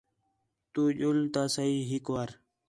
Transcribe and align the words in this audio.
تُو 0.73 0.81
ڄُل 0.97 1.17
تا 1.33 1.43
سہی 1.55 1.77
ہِک 1.89 2.05
وار 2.11 2.29